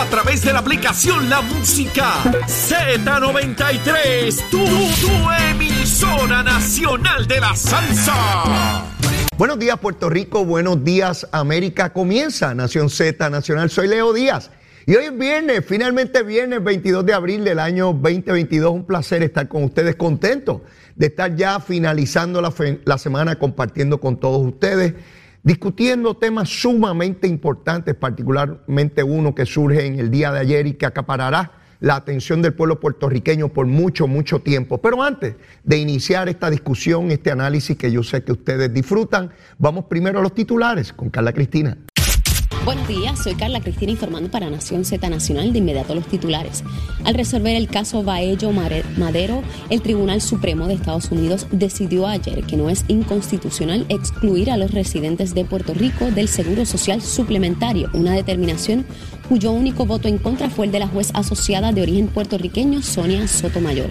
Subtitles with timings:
[0.00, 2.14] A través de la aplicación La Música
[2.46, 4.48] Z93.
[4.50, 8.86] Tu, tu emisora nacional de la salsa.
[9.36, 11.92] Buenos días Puerto Rico, buenos días América.
[11.92, 13.68] Comienza Nación Z Nacional.
[13.68, 14.50] Soy Leo Díaz.
[14.86, 18.72] Y hoy es viernes, finalmente viernes 22 de abril del año 2022.
[18.72, 20.64] Un placer estar con ustedes, contento
[20.96, 24.94] de estar ya finalizando la, semana compartiendo con todos ustedes,
[25.42, 30.86] discutiendo temas sumamente importantes, particularmente uno que surge en el día de ayer y que
[30.86, 34.78] acaparará la atención del pueblo puertorriqueño por mucho, mucho tiempo.
[34.78, 39.86] Pero antes de iniciar esta discusión, este análisis que yo sé que ustedes disfrutan, vamos
[39.86, 41.78] primero a los titulares con Carla Cristina.
[42.62, 46.62] Buenos días, soy Carla Cristina informando para Nación Z Nacional de inmediato los titulares.
[47.04, 52.58] Al resolver el caso Baello Madero, el Tribunal Supremo de Estados Unidos decidió ayer que
[52.58, 58.12] no es inconstitucional excluir a los residentes de Puerto Rico del Seguro Social Suplementario, una
[58.12, 58.84] determinación
[59.26, 63.26] cuyo único voto en contra fue el de la juez asociada de origen puertorriqueño Sonia
[63.26, 63.88] Sotomayor.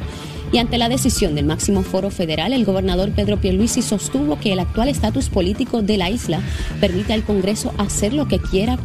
[0.52, 4.60] Y ante la decisión del máximo foro federal, el gobernador Pedro Pierluisi sostuvo que el
[4.60, 6.42] actual estatus político de la isla
[6.82, 8.40] permite al Congreso hacer lo que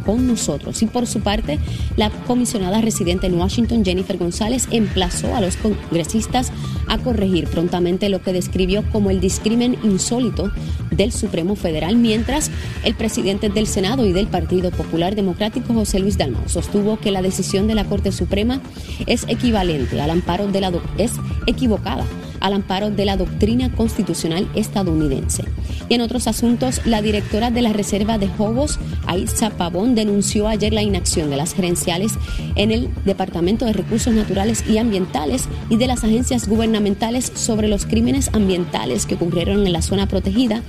[0.05, 0.81] con nosotros.
[0.81, 1.59] Y por su parte,
[1.97, 6.51] la comisionada residente en Washington, Jennifer González, emplazó a los congresistas
[6.87, 10.51] a corregir prontamente lo que describió como el discrimen insólito
[10.91, 12.51] del Supremo Federal, mientras
[12.83, 17.21] el presidente del Senado y del Partido Popular Democrático, José Luis Dalmau, sostuvo que la
[17.21, 18.61] decisión de la Corte Suprema
[19.07, 21.11] es equivalente al amparo de la es
[21.47, 22.05] equivocada
[22.39, 25.43] al amparo de la doctrina constitucional estadounidense.
[25.89, 30.73] Y en otros asuntos, la directora de la Reserva de Jobos, Aisa Pavón, denunció ayer
[30.73, 32.13] la inacción de las gerenciales
[32.55, 37.85] en el Departamento de Recursos Naturales y Ambientales y de las agencias gubernamentales sobre los
[37.85, 40.61] crímenes ambientales que ocurrieron en la zona protegida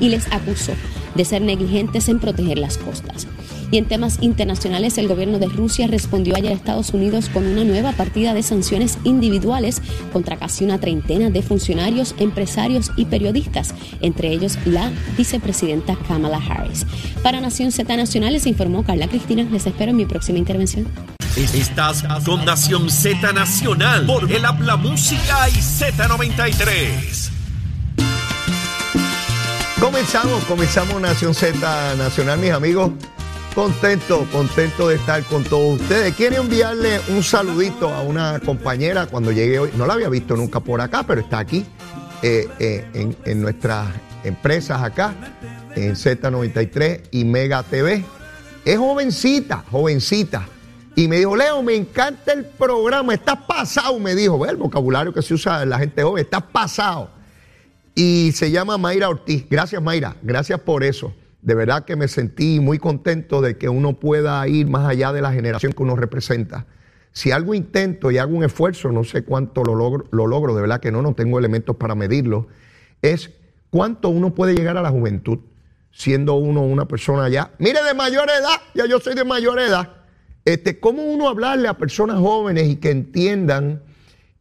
[0.00, 0.72] y les acusó
[1.14, 3.26] de ser negligentes en proteger las costas.
[3.72, 7.64] Y en temas internacionales, el gobierno de Rusia respondió ayer a Estados Unidos con una
[7.64, 9.80] nueva partida de sanciones individuales
[10.12, 16.84] contra casi una treintena de funcionarios, empresarios y periodistas, entre ellos la vicepresidenta Kamala Harris.
[17.22, 19.44] Para Nación Z Nacional les informó Carla Cristina.
[19.44, 20.86] Les espero en mi próxima intervención.
[21.34, 27.30] Estás con Nación Z Nacional por el Habla Música y Z93.
[29.80, 32.90] Comenzamos, comenzamos Nación Z Nacional, mis amigos.
[33.54, 36.14] Contento, contento de estar con todos ustedes.
[36.14, 39.70] Quiero enviarle un saludito a una compañera cuando llegué hoy.
[39.76, 41.66] No la había visto nunca por acá, pero está aquí
[42.22, 43.88] eh, eh, en, en nuestras
[44.24, 45.14] empresas acá,
[45.76, 48.02] en Z93 y Mega TV.
[48.64, 50.48] Es jovencita, jovencita.
[50.96, 53.12] Y me dijo, Leo, me encanta el programa.
[53.12, 54.38] Estás pasado, me dijo.
[54.38, 56.24] Ve el vocabulario que se usa la gente joven.
[56.24, 57.10] Estás pasado
[57.94, 59.44] y se llama Mayra Ortiz.
[59.50, 61.12] Gracias Mayra, gracias por eso.
[61.42, 65.20] De verdad que me sentí muy contento de que uno pueda ir más allá de
[65.20, 66.66] la generación que uno representa.
[67.12, 70.62] Si algo intento y hago un esfuerzo, no sé cuánto lo logro, lo logro, de
[70.62, 72.46] verdad que no, no tengo elementos para medirlo,
[73.02, 73.30] es
[73.70, 75.40] cuánto uno puede llegar a la juventud
[75.92, 79.90] siendo uno una persona ya, mire, de mayor edad, ya yo soy de mayor edad.
[80.44, 83.82] Este, ¿Cómo uno hablarle a personas jóvenes y que entiendan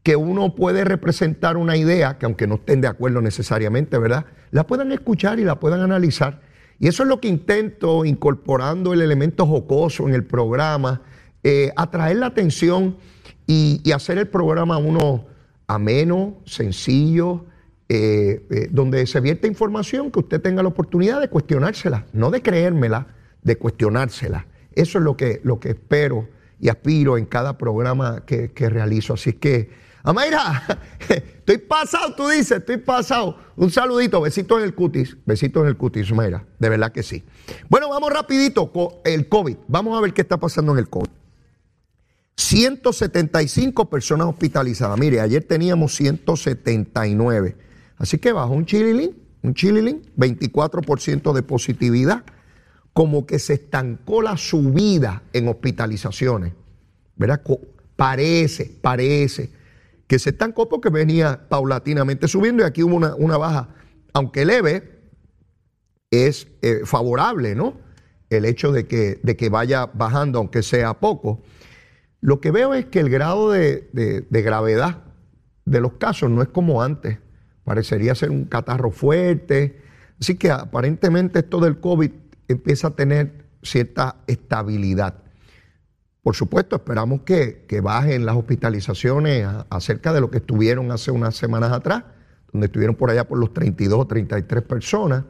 [0.02, 4.26] que uno puede representar una idea, que aunque no estén de acuerdo necesariamente, ¿verdad?
[4.50, 6.42] La puedan escuchar y la puedan analizar.
[6.82, 11.04] Y eso es lo que intento, incorporando el elemento jocoso en el programa,
[11.44, 12.98] eh, atraer la atención
[13.46, 15.28] y, hacer el programa uno
[15.68, 17.46] ameno, sencillo,
[17.88, 22.42] eh, eh, donde se vierte información que usted tenga la oportunidad de cuestionársela, no de
[22.42, 23.10] creérmela,
[23.44, 24.48] de cuestionársela.
[24.74, 29.14] Eso es lo que, lo que espero y aspiro en cada programa que, que realizo.
[29.14, 29.70] Así que,
[30.04, 30.64] Amaira,
[31.10, 33.38] estoy pasado, tú dices, estoy pasado.
[33.56, 37.24] Un saludito, besito en el cutis, besito en el cutis, Amaira, de verdad que sí.
[37.70, 39.58] Bueno, vamos rapidito con el COVID.
[39.68, 41.10] Vamos a ver qué está pasando en el COVID.
[42.36, 44.98] 175 personas hospitalizadas.
[44.98, 47.56] Mire, ayer teníamos 179.
[47.98, 52.24] Así que bajó un chililín, un chililín, 24% de positividad.
[52.94, 56.54] Como que se estancó la subida en hospitalizaciones.
[57.16, 57.42] ¿Verdad?
[57.96, 59.52] Parece, parece
[60.12, 63.70] que se estancó porque venía paulatinamente subiendo y aquí hubo una, una baja,
[64.12, 65.00] aunque leve,
[66.12, 67.78] es eh, favorable, ¿no?
[68.30, 71.42] El hecho de que, de que vaya bajando, aunque sea poco.
[72.20, 75.02] Lo que veo es que el grado de, de gravedad
[75.64, 77.20] de los casos no es como antes.
[77.64, 79.82] Parecería ser un catarro fuerte.
[80.20, 82.12] Así que aparentemente esto del COVID
[82.50, 85.21] empieza a tener cierta estabilidad.
[86.24, 91.72] Por supuesto, esperamos que, bajen las hospitalizaciones acerca de lo que estuvieron hace unas semanas
[91.72, 92.04] atrás,
[92.52, 95.24] donde estuvieron por allá por los 32 o 33 personas.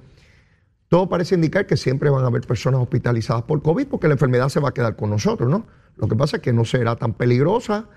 [0.89, 4.49] Todo parece indicar que siempre van a haber personas hospitalizadas por COVID porque la enfermedad
[4.49, 5.65] se va a quedar con nosotros, ¿no?
[5.95, 7.88] Lo que pasa es que no será tan peligrosa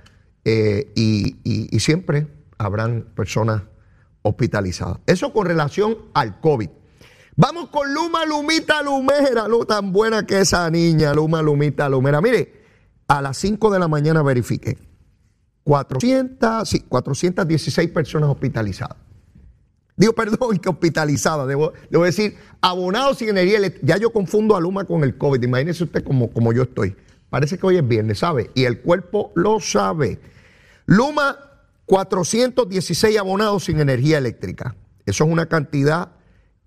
[0.45, 3.63] eh, y, y siempre habrán personas
[4.23, 4.99] hospitalizadas.
[5.07, 6.71] Eso con relación al COVID.
[7.35, 12.21] Vamos con Luma Lumita Lumera, lo tan buena que esa niña, Luma Lumita Lumera.
[12.21, 12.64] Mire,
[13.09, 14.79] a las 5 de la mañana verifiqué
[15.65, 18.97] 400, sí, 416 personas hospitalizadas.
[19.97, 21.73] Digo, perdón, que hospitalizadas, debo,
[22.05, 23.87] decir, abonados sin energía eléctrica.
[23.87, 26.97] Ya yo confundo a Luma con el COVID, imagínese usted como, como yo estoy.
[27.31, 28.51] Parece que hoy es viernes, ¿sabe?
[28.55, 30.21] Y el cuerpo lo sabe.
[30.87, 31.37] Luma,
[31.87, 34.77] 416 abonados sin energía eléctrica.
[35.07, 36.13] Eso es una cantidad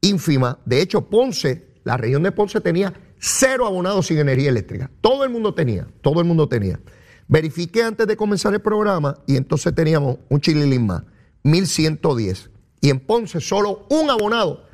[0.02, 0.60] ínfima.
[0.66, 4.92] De hecho, Ponce, la región de Ponce tenía cero abonados sin energía eléctrica.
[5.02, 6.80] Todo el mundo tenía, todo el mundo tenía.
[7.28, 11.04] Verifiqué antes de comenzar el programa y entonces teníamos un chililín más,
[11.44, 12.50] 1110.
[12.80, 14.66] Y en Ponce solo un abonado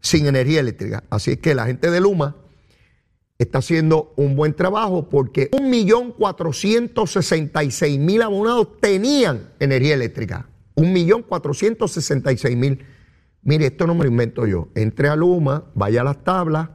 [0.00, 1.04] sin energía eléctrica.
[1.08, 2.36] Así es que la gente de Luma
[3.38, 10.48] está haciendo un buen trabajo porque 1.466.000 abonados tenían energía eléctrica.
[10.76, 12.78] 1.466.000.
[13.42, 14.68] Mire, esto no me lo invento yo.
[14.74, 16.68] Entre a Luma, vaya a las tablas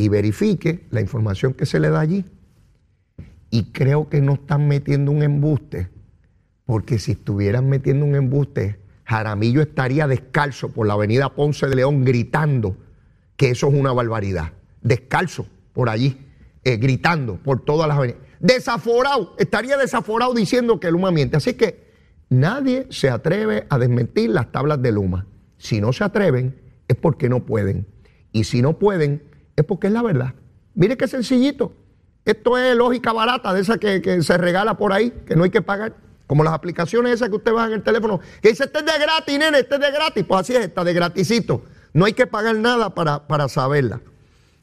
[0.00, 2.24] y verifique la información que se le da allí.
[3.50, 5.90] Y creo que no están metiendo un embuste,
[6.64, 12.02] porque si estuvieran metiendo un embuste, Jaramillo estaría descalzo por la avenida Ponce de León
[12.02, 12.78] gritando
[13.36, 14.52] que eso es una barbaridad.
[14.80, 16.16] Descalzo por allí,
[16.64, 18.22] eh, gritando por todas las avenidas.
[18.38, 21.36] Desaforado, estaría desaforado diciendo que Luma miente.
[21.36, 21.90] Así que
[22.30, 25.26] nadie se atreve a desmentir las tablas de Luma.
[25.58, 26.58] Si no se atreven,
[26.88, 27.86] es porque no pueden.
[28.32, 29.28] Y si no pueden,
[29.60, 30.34] es porque es la verdad.
[30.74, 31.72] Mire qué sencillito.
[32.24, 35.62] Esto es lógica barata de esa que, se regala por ahí, que no hay que
[35.62, 35.96] pagar.
[36.26, 38.98] Como las aplicaciones esas que usted baja en el teléfono, que dice, este es de
[39.00, 40.24] gratis, nene, este es de gratis.
[40.26, 41.64] Pues así es, está de gratisito.
[41.92, 44.00] No hay que pagar nada para, para saberla.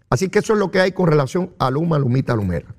[0.09, 2.73] Así que eso es lo que hay con relación a Luma, Lumita, Lumera.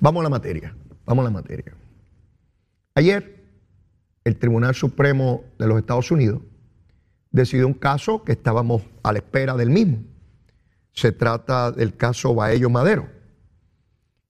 [0.00, 0.74] Vamos a la materia,
[1.04, 1.74] vamos a la materia.
[2.94, 3.44] Ayer,
[4.24, 6.42] el Tribunal Supremo de los Estados Unidos
[7.30, 9.98] decidió un caso que estábamos a la espera del mismo.
[10.98, 13.06] Se trata del caso Baello Madero.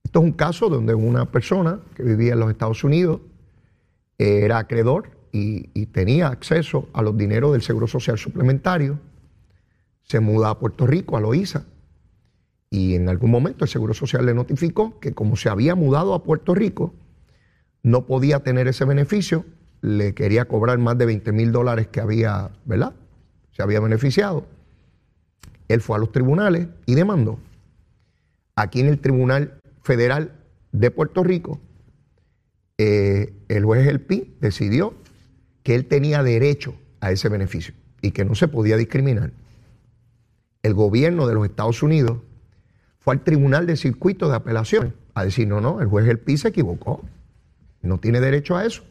[0.05, 3.23] Esto es un caso donde una persona que vivía en los Estados Unidos
[4.19, 9.01] era acreedor y, tenía acceso a los dineros del Seguro Social Suplementario.
[10.03, 11.65] Se muda a Puerto Rico, a Loíza,
[12.69, 16.23] y en algún momento el Seguro Social le notificó que como se había mudado a
[16.23, 16.93] Puerto Rico,
[17.83, 19.47] no podía tener ese beneficio,
[19.81, 22.93] le quería cobrar más de 20 mil dólares que había, ¿verdad?
[23.53, 24.58] Se había beneficiado
[25.69, 27.39] él fue a los tribunales y demandó.
[28.57, 30.33] Aquí en el Tribunal Federal
[30.73, 31.61] de Puerto Rico,
[32.79, 34.95] eh, el juez El Pi decidió
[35.63, 39.33] que él tenía derecho a ese beneficio y que no se podía discriminar.
[40.63, 42.19] El gobierno de los Estados Unidos
[42.99, 46.37] fue al Tribunal de Circuito de Apelaciones a decir, no, no, el juez El Pi
[46.37, 47.05] se equivocó,
[47.83, 48.83] no tiene derecho a eso.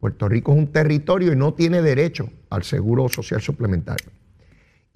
[0.00, 4.10] Puerto Rico es un territorio y no tiene derecho al seguro social suplementario.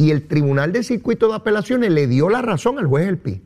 [0.00, 3.42] Y el Tribunal de Circuito de Apelaciones le dio la razón al juez El Pi.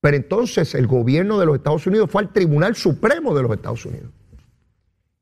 [0.00, 3.86] Pero entonces el gobierno de los Estados Unidos fue al Tribunal Supremo de los Estados
[3.86, 4.10] Unidos.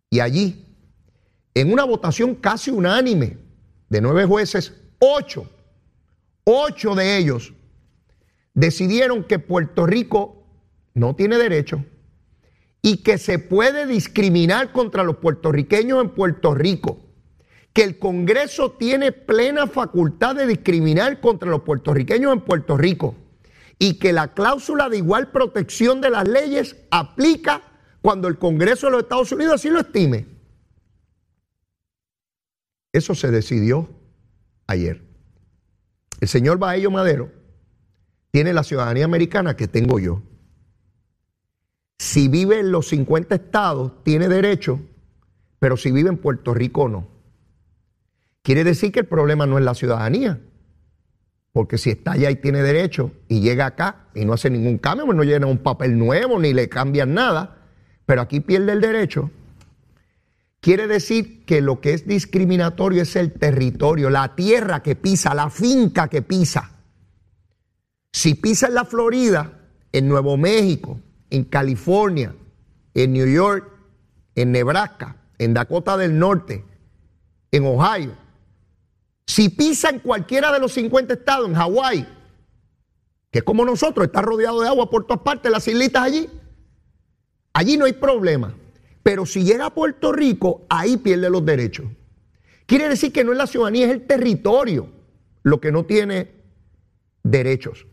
[0.09, 0.65] Y allí,
[1.53, 3.37] en una votación casi unánime
[3.91, 5.47] de nueve jueces, ocho,
[6.45, 7.53] ocho de ellos
[8.55, 10.47] decidieron que Puerto Rico
[10.95, 11.85] no tiene derecho
[12.81, 17.08] y que se puede discriminar contra los puertorriqueños en Puerto Rico
[17.79, 23.15] que el Congreso tiene plena facultad de discriminar contra los puertorriqueños en Puerto Rico
[23.79, 27.63] y que la cláusula de igual protección de las leyes aplica
[28.03, 30.27] cuando el Congreso de los Estados Unidos así lo estime.
[32.93, 33.89] Eso se decidió
[34.67, 35.01] ayer.
[36.21, 37.31] El señor Baello Madero
[38.33, 40.21] tiene la ciudadanía americana que tengo yo.
[42.01, 44.81] Si vive en los 50 estados, tiene derecho,
[45.61, 47.18] pero si vive en Puerto Rico, no.
[48.49, 50.41] Quiere decir que el problema no es la ciudadanía.
[51.53, 55.05] Porque si está allá y tiene derecho y llega acá y no hace ningún cambio,
[55.05, 57.59] pues no llena un papel nuevo ni le cambian nada,
[58.07, 59.31] pero aquí pierde el derecho,
[60.63, 65.51] quiere decir que lo que es discriminatorio es el territorio, la tierra que pisa, la
[65.51, 66.71] finca que pisa.
[68.13, 69.61] Si pisa en la Florida,
[69.93, 72.35] en Nuevo México, en California,
[72.95, 73.71] en New York,
[74.35, 76.65] en Nebraska, en Dakota del Norte,
[77.53, 78.28] en Ohio,
[79.29, 82.09] si pisa en cualquiera de los 50 estados, en Hawái,
[83.31, 86.31] que es como nosotros, está rodeado de agua por todas partes, las islitas allí,
[87.53, 88.55] allí no hay problema.
[89.03, 91.87] Pero si llega a Puerto Rico, ahí pierde los derechos.
[92.65, 94.89] Quiere decir que no es la ciudadanía, es el territorio
[95.43, 96.33] lo que no tiene
[97.23, 97.87] derechos.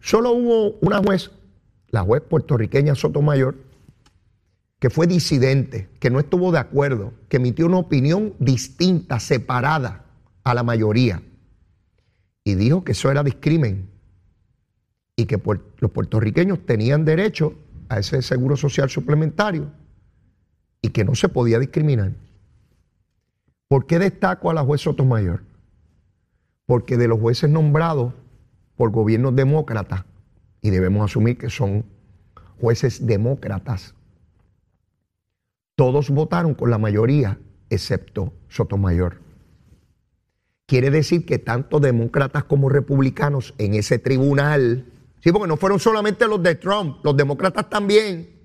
[0.00, 1.30] Solo hubo una juez,
[1.88, 3.56] la juez puertorriqueña Sotomayor,
[4.80, 10.05] que fue disidente, que no estuvo de acuerdo, que emitió una opinión distinta, separada
[10.46, 11.20] a la mayoría,
[12.44, 13.90] y dijo que eso era discrimen
[15.16, 15.42] y que
[15.78, 19.72] los puertorriqueños tenían derecho a ese seguro social suplementario
[20.80, 22.12] y que no se podía discriminar.
[23.66, 25.42] ¿Por qué destaco a la juez Sotomayor?
[26.64, 28.14] Porque de los jueces nombrados
[28.76, 30.04] por gobiernos demócratas,
[30.62, 31.84] y debemos asumir que son
[32.60, 33.96] jueces demócratas,
[35.74, 37.36] todos votaron con la mayoría,
[37.68, 39.25] excepto Sotomayor.
[40.66, 44.84] Quiere decir que tanto demócratas como republicanos en ese tribunal,
[45.22, 48.36] sí, porque no fueron solamente los de Trump, los demócratas también,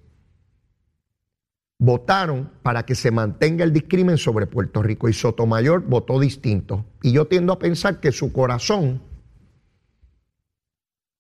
[1.80, 6.86] votaron para que se mantenga el discrimen sobre Puerto Rico y Sotomayor votó distinto.
[7.02, 9.02] Y yo tiendo a pensar que su corazón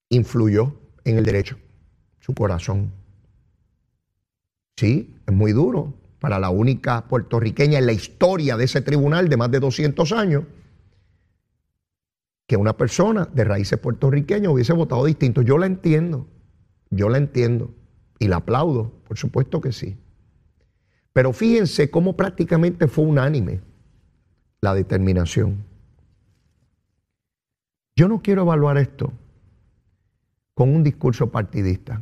[0.09, 1.57] influyó en el derecho,
[2.19, 2.91] su corazón.
[4.77, 9.37] Sí, es muy duro, para la única puertorriqueña en la historia de ese tribunal de
[9.37, 10.43] más de 200 años,
[12.51, 15.41] que una persona de raíces puertorriqueñas hubiese votado distinto.
[15.41, 16.27] Yo la entiendo,
[16.89, 17.73] yo la entiendo
[18.19, 19.97] y la aplaudo, por supuesto que sí.
[21.13, 23.61] Pero fíjense cómo prácticamente fue unánime
[24.59, 25.63] la determinación.
[27.95, 29.13] Yo no quiero evaluar esto
[30.53, 32.01] con un discurso partidista,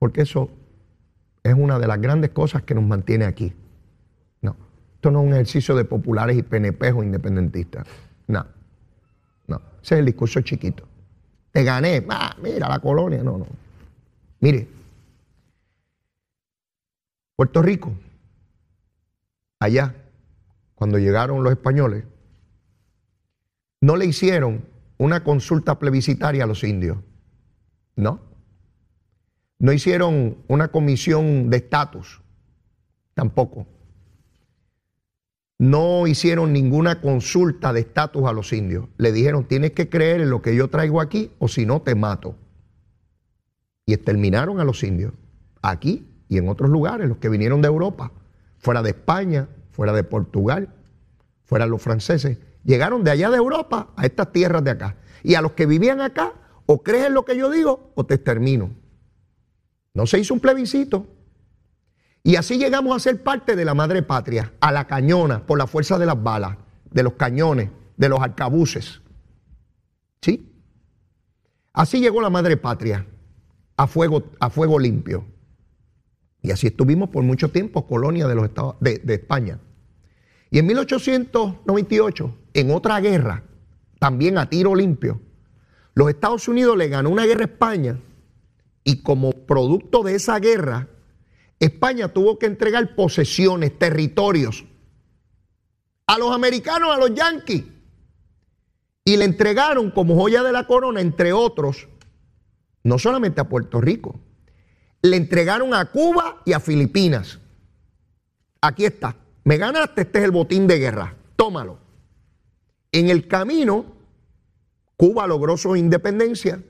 [0.00, 0.50] porque eso
[1.44, 3.52] es una de las grandes cosas que nos mantiene aquí.
[4.42, 4.56] No,
[4.96, 7.86] esto no es un ejercicio de populares y PNP o independentistas.
[8.26, 8.57] No,
[9.48, 10.86] no, ese es el discurso chiquito.
[11.50, 13.46] Te gané, ah, mira la colonia, no, no.
[14.40, 14.68] Mire,
[17.34, 17.92] Puerto Rico,
[19.58, 19.94] allá,
[20.74, 22.04] cuando llegaron los españoles,
[23.80, 24.64] no le hicieron
[24.98, 26.98] una consulta plebiscitaria a los indios.
[27.96, 28.20] No.
[29.58, 32.20] No hicieron una comisión de estatus,
[33.14, 33.66] tampoco.
[35.58, 38.88] No hicieron ninguna consulta de estatus a los indios.
[38.96, 41.96] Le dijeron, tienes que creer en lo que yo traigo aquí o si no, te
[41.96, 42.36] mato.
[43.84, 45.12] Y exterminaron a los indios,
[45.60, 48.12] aquí y en otros lugares, los que vinieron de Europa,
[48.58, 50.68] fuera de España, fuera de Portugal,
[51.44, 52.38] fuera los franceses.
[52.64, 54.96] Llegaron de allá de Europa a estas tierras de acá.
[55.22, 56.34] Y a los que vivían acá,
[56.66, 58.70] o crees en lo que yo digo o te extermino.
[59.94, 61.06] No se hizo un plebiscito.
[62.28, 65.66] Y así llegamos a ser parte de la madre patria, a la cañona, por la
[65.66, 66.58] fuerza de las balas,
[66.90, 69.00] de los cañones, de los arcabuces.
[70.20, 70.52] ¿Sí?
[71.72, 73.06] Así llegó la madre patria,
[73.78, 75.24] a fuego, a fuego limpio.
[76.42, 79.58] Y así estuvimos por mucho tiempo, colonia de, los estados, de, de España.
[80.50, 83.42] Y en 1898, en otra guerra,
[83.98, 85.18] también a tiro limpio,
[85.94, 87.98] los Estados Unidos le ganó una guerra a España
[88.84, 90.88] y como producto de esa guerra,
[91.60, 94.64] España tuvo que entregar posesiones, territorios
[96.06, 97.64] a los americanos, a los yanquis.
[99.04, 101.88] Y le entregaron como joya de la corona, entre otros,
[102.84, 104.20] no solamente a Puerto Rico,
[105.02, 107.38] le entregaron a Cuba y a Filipinas.
[108.60, 109.16] Aquí está.
[109.44, 111.16] Me ganaste, este es el botín de guerra.
[111.36, 111.78] Tómalo.
[112.92, 113.86] En el camino,
[114.96, 116.62] Cuba logró su independencia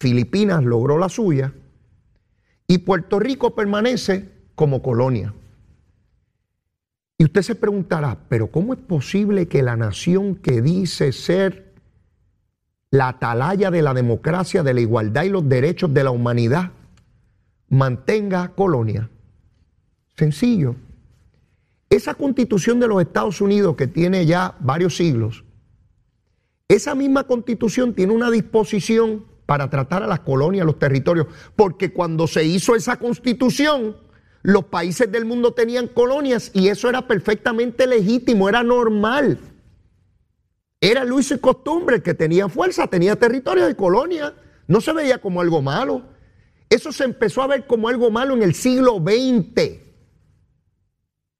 [0.00, 1.52] Filipinas logró la suya
[2.68, 5.34] y Puerto Rico permanece como colonia.
[7.16, 11.72] Y usted se preguntará, pero ¿cómo es posible que la nación que dice ser
[12.90, 16.70] la atalaya de la democracia, de la igualdad y los derechos de la humanidad
[17.68, 19.10] mantenga colonia?
[20.16, 20.76] Sencillo.
[21.90, 25.42] Esa constitución de los Estados Unidos que tiene ya varios siglos,
[26.68, 31.26] esa misma constitución tiene una disposición para tratar a las colonias, los territorios,
[31.56, 33.96] porque cuando se hizo esa constitución,
[34.42, 39.38] los países del mundo tenían colonias y eso era perfectamente legítimo, era normal.
[40.82, 44.34] Era Luis y costumbre que tenía fuerza, tenía territorio de colonia,
[44.66, 46.02] no se veía como algo malo.
[46.68, 49.78] Eso se empezó a ver como algo malo en el siglo XX,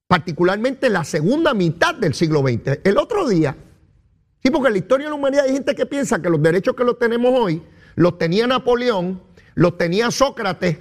[0.06, 2.80] particularmente en la segunda mitad del siglo XX.
[2.84, 3.54] El otro día,
[4.42, 6.74] sí, porque en la historia de la humanidad hay gente que piensa que los derechos
[6.74, 7.62] que los tenemos hoy
[7.98, 9.20] los tenía Napoleón,
[9.56, 10.78] los tenía Sócrates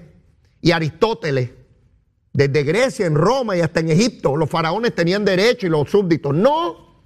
[0.62, 1.50] y Aristóteles.
[2.31, 6.36] Desde Grecia, en Roma y hasta en Egipto, los faraones tenían derecho y los súbditos.
[6.36, 7.01] No.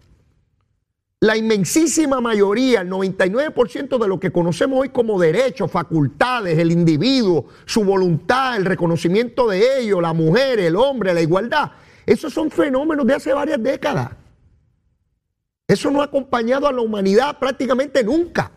[1.21, 7.45] La inmensísima mayoría, el 99% de lo que conocemos hoy como derechos, facultades, el individuo,
[7.65, 11.71] su voluntad, el reconocimiento de ellos, la mujer, el hombre, la igualdad,
[12.05, 14.09] esos son fenómenos de hace varias décadas.
[15.65, 18.51] Eso no ha acompañado a la humanidad prácticamente nunca.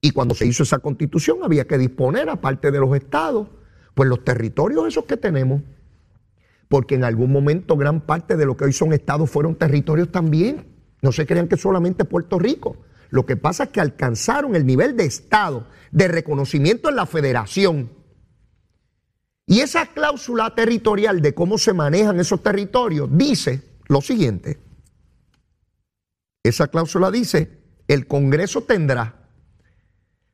[0.00, 3.48] Y cuando se hizo esa constitución había que disponer, aparte de los estados,
[3.94, 5.62] pues los territorios esos que tenemos.
[6.68, 10.66] Porque en algún momento gran parte de lo que hoy son estados fueron territorios también.
[11.02, 12.76] No se crean que solamente Puerto Rico.
[13.10, 17.90] Lo que pasa es que alcanzaron el nivel de estado, de reconocimiento en la federación.
[19.46, 24.60] Y esa cláusula territorial de cómo se manejan esos territorios dice lo siguiente.
[26.42, 29.17] Esa cláusula dice, el Congreso tendrá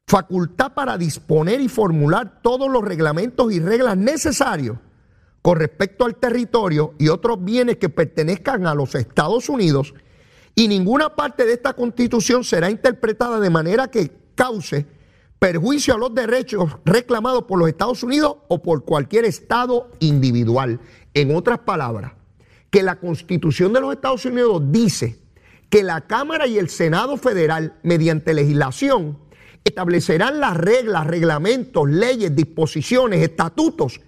[0.07, 4.79] facultad para disponer y formular todos los reglamentos y reglas necesarios
[5.43, 9.95] con respecto al territorio y otros bienes que pertenezcan a los Estados Unidos
[10.55, 14.87] y ninguna parte de esta constitución será interpretada de manera que cause
[15.39, 20.81] perjuicio a los derechos reclamados por los Estados Unidos o por cualquier Estado individual.
[21.13, 22.13] En otras palabras,
[22.71, 25.19] que la constitución de los Estados Unidos dice
[25.69, 29.19] que la Cámara y el Senado Federal, mediante legislación,
[29.65, 34.01] establecerán las reglas, reglamentos, leyes, disposiciones, estatutos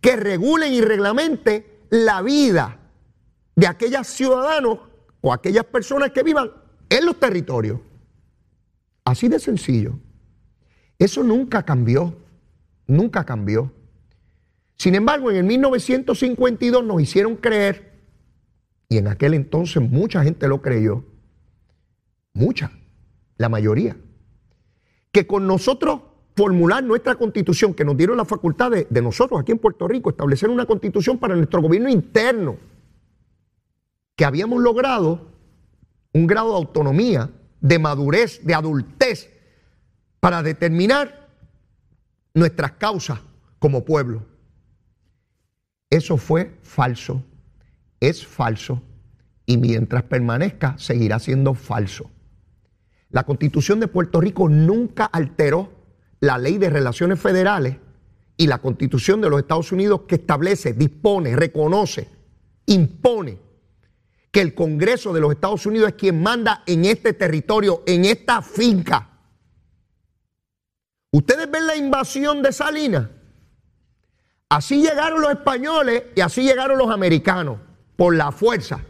[0.00, 2.80] que regulen y reglamenten la vida
[3.54, 4.78] de aquellos ciudadanos
[5.20, 6.50] o aquellas personas que vivan
[6.88, 7.80] en los territorios.
[9.04, 9.98] Así de sencillo.
[10.98, 12.16] Eso nunca cambió,
[12.86, 13.72] nunca cambió.
[14.76, 17.92] Sin embargo, en el 1952 nos hicieron creer,
[18.88, 21.04] y en aquel entonces mucha gente lo creyó,
[22.32, 22.72] mucha,
[23.36, 23.96] la mayoría,
[25.12, 26.00] que con nosotros
[26.34, 30.48] formular nuestra constitución, que nos dieron la facultad de, nosotros aquí en Puerto Rico, establecer
[30.48, 32.56] una constitución para nuestro gobierno interno,
[34.16, 35.28] que habíamos logrado
[36.14, 39.30] un grado de autonomía, de madurez, de adultez,
[40.20, 41.28] para determinar
[42.34, 43.20] nuestras causas
[43.58, 44.24] como pueblo.
[45.90, 47.22] Eso fue falso,
[48.00, 48.82] es falso,
[49.44, 52.10] y mientras permanezca seguirá siendo falso.
[53.12, 55.70] La constitución de Puerto Rico nunca alteró
[56.20, 57.76] la ley de relaciones federales
[58.38, 62.08] y la constitución de los Estados Unidos que establece, dispone, reconoce,
[62.66, 63.38] impone
[64.30, 68.40] que el Congreso de los Estados Unidos es quien manda en este territorio, en esta
[68.40, 69.10] finca.
[71.10, 73.10] Ustedes ven la invasión de Salinas.
[74.48, 77.58] Así llegaron los españoles y así llegaron los americanos,
[77.94, 78.80] por la fuerza.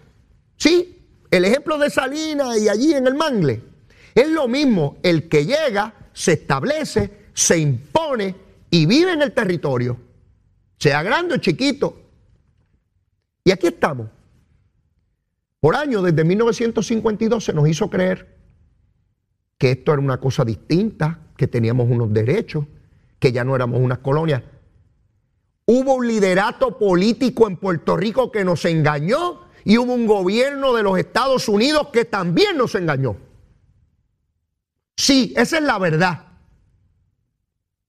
[0.56, 3.71] Sí, el ejemplo de Salinas y allí en el Mangle.
[4.14, 8.34] Es lo mismo, el que llega, se establece, se impone
[8.70, 9.96] y vive en el territorio,
[10.78, 11.98] sea grande o chiquito.
[13.44, 14.08] Y aquí estamos.
[15.60, 18.36] Por años, desde 1952, se nos hizo creer
[19.58, 22.66] que esto era una cosa distinta, que teníamos unos derechos,
[23.18, 24.42] que ya no éramos unas colonias.
[25.66, 30.82] Hubo un liderato político en Puerto Rico que nos engañó y hubo un gobierno de
[30.82, 33.16] los Estados Unidos que también nos engañó.
[34.96, 36.26] Sí, esa es la verdad.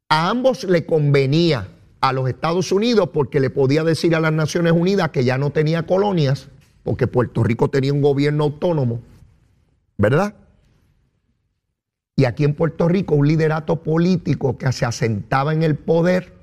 [0.10, 1.68] A ambos le convenía
[2.02, 5.52] a los Estados Unidos porque le podía decir a las Naciones Unidas que ya no
[5.52, 6.50] tenía colonias,
[6.84, 9.02] porque Puerto Rico tenía un gobierno autónomo,
[9.98, 10.36] ¿verdad?
[12.16, 16.34] Y aquí en Puerto Rico un liderato político que se asentaba en el poder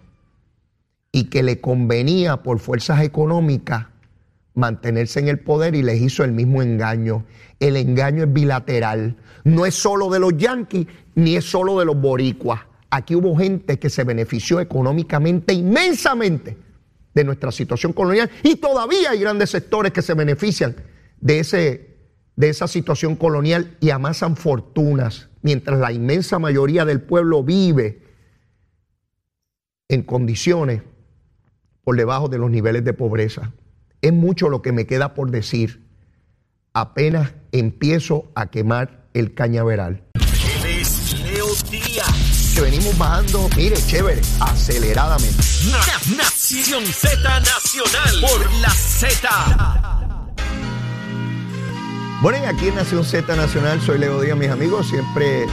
[1.13, 3.90] y que le convenía por fuerzas económicas
[4.61, 7.25] mantenerse en el poder y les hizo el mismo engaño.
[7.59, 9.17] El engaño es bilateral.
[9.43, 12.61] No es solo de los yanquis ni es solo de los boricuas.
[12.91, 16.57] Aquí hubo gente que se benefició económicamente inmensamente
[17.15, 20.77] de nuestra situación colonial y todavía hay grandes sectores que se benefician
[21.21, 21.97] de, ese,
[22.37, 28.03] de esa situación colonial y amasan fortunas, mientras la inmensa mayoría del pueblo vive
[29.89, 30.83] en condiciones
[31.83, 33.53] por debajo de los niveles de pobreza.
[34.03, 35.83] Es mucho lo que me queda por decir.
[36.73, 40.03] Apenas empiezo a quemar el cañaveral.
[41.23, 42.53] Leo Díaz.
[42.55, 45.43] Que venimos bajando, mire, chévere, aceleradamente.
[46.17, 49.29] Nación Z Nacional por la Z.
[52.23, 55.47] Bueno, y aquí en Nación Z Nacional soy Leo Díaz, mis amigos, siempre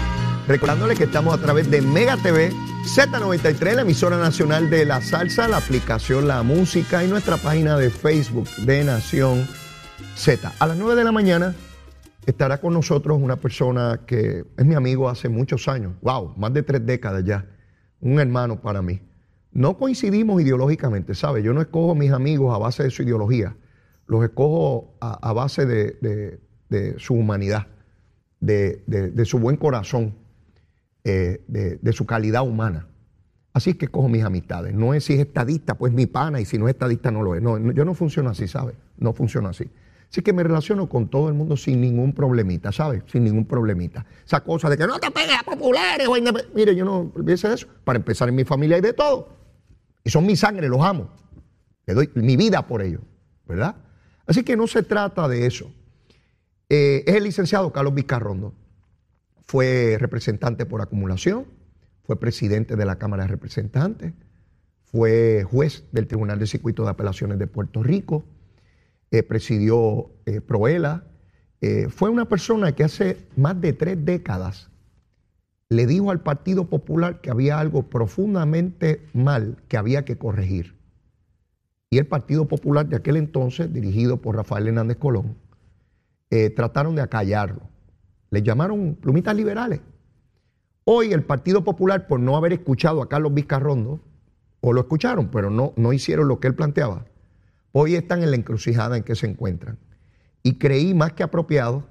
[0.48, 2.52] recordándoles que estamos a través de Mega TV
[2.86, 7.90] Z93, la emisora nacional de la salsa, la aplicación La Música y nuestra página de
[7.90, 9.46] Facebook de Nación
[10.16, 10.54] Z.
[10.58, 11.54] A las 9 de la mañana
[12.26, 16.64] estará con nosotros una persona que es mi amigo hace muchos años, wow, más de
[16.64, 17.46] tres décadas ya,
[18.00, 19.02] un hermano para mí.
[19.52, 21.44] No coincidimos ideológicamente, ¿sabe?
[21.44, 23.58] Yo no escojo a mis amigos a base de su ideología,
[24.06, 26.40] los escojo a, base de,
[26.98, 27.68] su humanidad,
[28.40, 30.16] de, su buen corazón,
[31.10, 32.88] eh, de, su calidad humana.
[33.54, 34.74] Así es que escojo mis amistades.
[34.74, 37.34] No es si es estadista, pues mi pana, y si no es estadista, no lo
[37.34, 37.42] es.
[37.42, 38.74] No, yo no funciono así, ¿sabe?
[38.98, 39.70] No funciona así.
[40.10, 43.04] Así que me relaciono con todo el mundo sin ningún problemita, ¿sabes?
[43.08, 44.06] Sin ningún problemita.
[44.26, 46.08] Esa cosa de que no te pegues a populares.
[46.08, 46.16] O
[46.54, 47.68] Mire, yo no olvídese de eso.
[47.84, 49.30] Para empezar, en mi familia hay de todo.
[50.04, 51.10] Y son mi sangre, los amo.
[51.86, 53.02] Le doy mi vida por ellos,
[53.46, 53.76] ¿verdad?
[54.26, 55.72] Así que no se trata de eso.
[56.70, 58.54] Eh, es el licenciado Carlos Vizcarrondo.
[59.48, 61.46] Fue representante por acumulación,
[62.04, 64.14] fue presidente de la Cámara de Representantes,
[64.84, 68.26] fue juez del Tribunal de Circuito de Apelaciones de Puerto Rico
[69.10, 71.06] eh, presidió eh, Proela,
[71.62, 74.70] eh, fue una persona que hace más de tres décadas
[75.70, 80.76] le dijo al Partido Popular que había algo profundamente mal que había que corregir.
[81.90, 85.38] Y el Partido Popular de aquel entonces, dirigido por Rafael Hernández Colón,
[86.56, 87.70] trataron de acallarlo.
[88.30, 89.82] Le llamaron plumitas liberales.
[90.84, 94.00] Hoy el Partido Popular, por no haber escuchado a Carlos Vizcarrondo,
[94.62, 97.06] o lo escucharon, pero no, no hicieron lo que él planteaba,
[97.72, 99.78] hoy están en la encrucijada en que se encuentran.
[100.44, 101.88] Y creí más que apropiado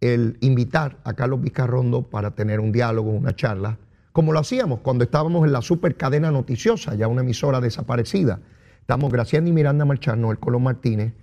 [0.00, 3.78] el invitar a Carlos Vizcarrondo para tener un diálogo, una charla,
[4.12, 8.40] como lo hacíamos cuando estábamos en la super cadena noticiosa, ya una emisora desaparecida.
[8.80, 11.14] Estamos Graciani Miranda Marchano, el Colón Martínez,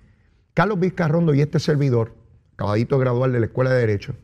[0.54, 2.16] Carlos Vizcarrondo y este servidor,
[2.54, 4.16] acabadito de de la Escuela de Derecho,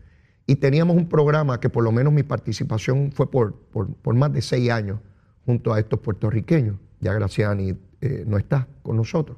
[0.47, 4.41] y teníamos un programa que por lo menos mi participación fue por, por, más de
[4.41, 4.99] seis años
[5.45, 6.77] junto a estos puertorriqueños.
[7.01, 9.37] Ya Graciani eh, no está con nosotros.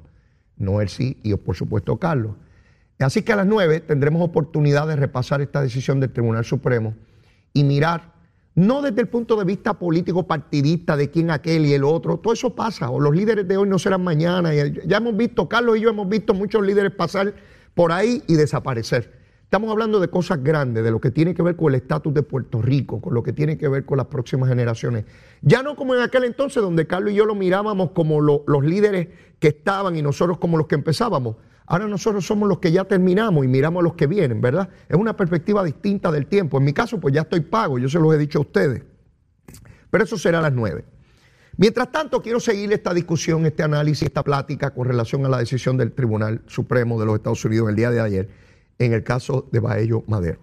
[0.56, 2.36] Noel sí y por supuesto Carlos.
[3.00, 6.94] Así que a las 9 tendremos oportunidad de repasar esta decisión del Tribunal Supremo
[7.52, 8.12] y mirar,
[8.54, 12.34] no desde el punto de vista político partidista de quién aquel y el otro, todo
[12.34, 14.52] eso pasa, o los líderes de hoy no serán mañana.
[14.54, 17.34] Ya hemos visto, Carlos y yo hemos visto muchos líderes pasar
[17.74, 19.19] por ahí y desaparecer.
[19.50, 22.22] Estamos hablando de cosas grandes, de lo que tiene que ver con el estatus de
[22.22, 25.06] Puerto Rico, con lo que tiene que ver con las próximas generaciones.
[25.42, 29.08] Ya no como en aquel entonces donde Carlos y yo lo mirábamos como los líderes
[29.40, 31.34] que estaban y nosotros como los que empezábamos.
[31.66, 34.68] Ahora nosotros somos los que ya terminamos y miramos a los que vienen, ¿verdad?
[34.88, 36.58] Es una perspectiva distinta del tiempo.
[36.58, 38.84] En mi caso, pues ya estoy pago, yo se los he dicho a ustedes.
[39.90, 40.84] Pero eso será a las nueve.
[41.56, 45.76] Mientras tanto, quiero seguir esta discusión, este análisis, esta plática con relación a la decisión
[45.76, 48.49] del Tribunal Supremo de los Estados Unidos el día de ayer
[48.80, 50.40] en el caso de Baello Madero.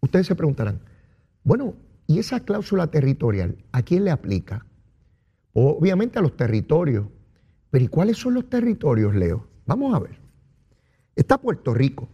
[0.00, 0.80] Ustedes se preguntarán,
[1.44, 1.74] bueno,
[2.08, 4.66] ¿y esa cláusula territorial a quién le aplica?
[5.52, 7.06] Obviamente a los territorios.
[7.70, 9.46] Pero ¿y cuáles son los territorios, Leo?
[9.64, 10.18] Vamos a ver.
[11.14, 12.08] Está Puerto Rico,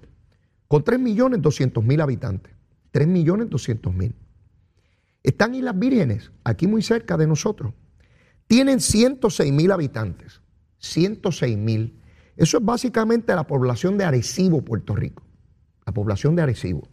[0.69, 2.53] con 3.200.000 habitantes.
[2.93, 4.13] 3.200.000.
[5.23, 7.73] Están Islas Vírgenes, aquí muy cerca de nosotros.
[8.47, 10.43] Tienen 106.000 habitantes.
[10.79, 12.02] 106.000
[12.37, 15.23] eso es básicamente la población de Arecibo, Puerto Rico.
[15.85, 16.89] La población de Arecibo.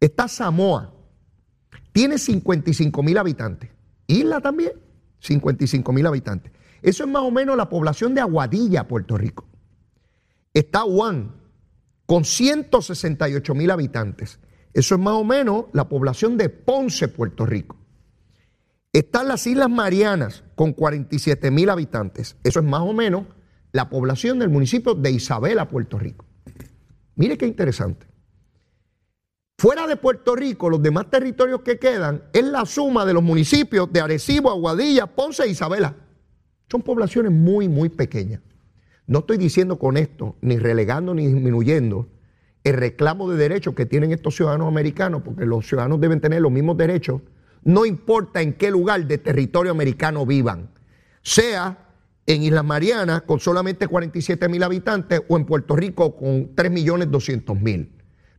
[0.00, 0.94] Está Samoa.
[1.92, 3.70] Tiene 55 mil habitantes.
[4.06, 4.72] Isla también,
[5.20, 6.52] 55 mil habitantes.
[6.82, 9.46] Eso es más o menos la población de Aguadilla, Puerto Rico.
[10.54, 11.32] Está Juan,
[12.06, 14.38] con 168 mil habitantes.
[14.72, 17.76] Eso es más o menos la población de Ponce, Puerto Rico.
[18.92, 22.36] Están las Islas Marianas, con 47 mil habitantes.
[22.44, 23.24] Eso es más o menos
[23.72, 26.24] la población del municipio de Isabela, Puerto Rico.
[27.16, 28.06] Mire qué interesante.
[29.58, 33.92] Fuera de Puerto Rico, los demás territorios que quedan es la suma de los municipios
[33.92, 35.96] de Arecibo, Aguadilla, Ponce e Isabela.
[36.70, 38.40] Son poblaciones muy, muy pequeñas.
[39.08, 42.08] No estoy diciendo con esto, ni relegando ni disminuyendo
[42.62, 46.52] el reclamo de derechos que tienen estos ciudadanos americanos, porque los ciudadanos deben tener los
[46.52, 47.22] mismos derechos,
[47.64, 50.70] no importa en qué lugar de territorio americano vivan,
[51.22, 51.87] sea
[52.28, 57.10] en Islas Marianas con solamente 47 mil habitantes o en Puerto Rico con 3 millones
[57.10, 57.90] 200 mil.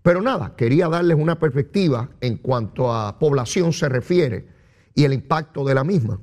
[0.03, 4.47] Pero nada, quería darles una perspectiva en cuanto a población se refiere
[4.93, 6.21] y el impacto de la misma.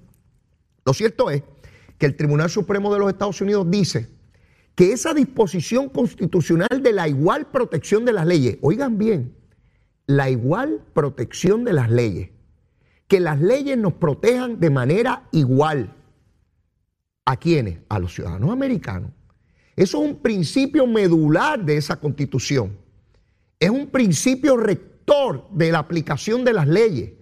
[0.84, 1.42] Lo cierto es
[1.98, 4.10] que el Tribunal Supremo de los Estados Unidos dice
[4.76, 9.34] que esa disposición constitucional de la igual protección de las leyes, oigan bien,
[10.06, 12.30] la igual protección de las leyes,
[13.08, 15.95] que las leyes nos protejan de manera igual
[17.26, 17.80] ¿A quiénes?
[17.90, 19.10] A los ciudadanos americanos.
[19.76, 22.78] Eso es un principio medular de esa constitución.
[23.60, 27.12] Es un principio rector de la aplicación de las leyes.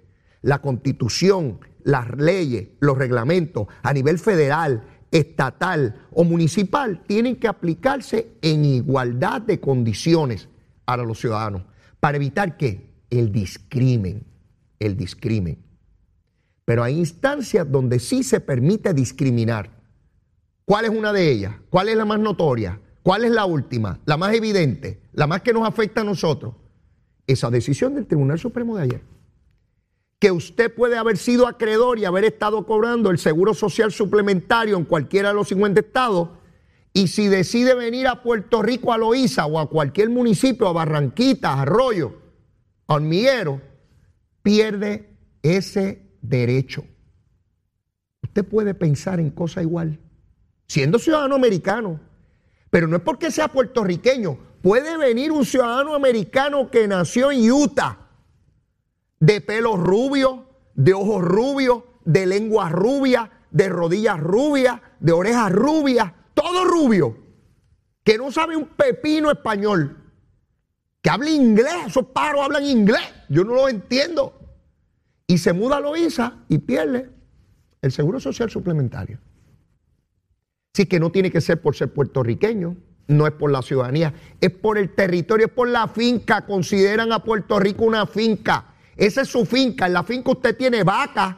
[0.43, 8.37] La constitución, las leyes, los reglamentos a nivel federal, estatal o municipal tienen que aplicarse
[8.43, 10.49] en igualdad de condiciones
[10.85, 11.63] para los ciudadanos
[12.05, 14.27] para evitar que el discrimen,
[14.79, 15.65] el discrimen.
[16.67, 19.71] Pero hay instancias donde sí se permite discriminar.
[20.65, 21.55] ¿Cuál es una de ellas?
[21.69, 22.81] ¿Cuál es la más notoria?
[23.03, 24.01] ¿Cuál es la última?
[24.07, 26.55] La más evidente, la más que nos afecta a nosotros.
[27.27, 29.03] Esa decisión del Tribunal Supremo de ayer.
[30.19, 34.85] Que usted puede haber sido acreedor y haber estado cobrando el seguro social suplementario en
[34.85, 36.31] cualquiera de los 50 estados.
[36.95, 41.51] Y si decide venir a Puerto Rico, a Loíza o a cualquier municipio, a Barranquita,
[41.51, 42.15] a Arroyo,
[42.87, 43.61] a Hormiguero,
[44.43, 45.11] pierde
[45.43, 46.85] ese derecho.
[48.23, 49.99] Usted puede pensar en cosa igual,
[50.67, 52.01] siendo ciudadano americano,
[52.71, 54.39] pero no es porque sea puertorriqueño.
[54.63, 57.99] Puede venir un ciudadano americano que nació en Utah,
[59.21, 66.13] de pelo rubio, de ojos rubios, de lengua rubia, de rodillas rubias, de orejas rubias,
[66.35, 67.17] todo rubio,
[68.03, 70.05] que no sabe un pepino español,
[71.01, 74.41] que habla inglés, esos paros hablan inglés, yo no lo entiendo.
[75.27, 77.11] Y se muda a Loíza y pierde
[77.81, 79.21] el seguro social suplementario.
[80.75, 84.51] Así que no tiene que ser por ser puertorriqueño, no es por la ciudadanía, es
[84.51, 86.45] por el territorio, es por la finca.
[86.45, 88.75] Consideran a Puerto Rico una finca.
[88.97, 89.87] Esa es su finca.
[89.87, 91.37] En la finca usted tiene vacas,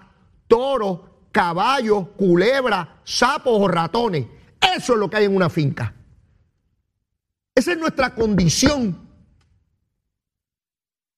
[0.48, 4.26] toros, caballos, culebras, sapos o ratones.
[4.74, 5.94] Eso es lo que hay en una finca.
[7.54, 9.06] Esa es nuestra condición.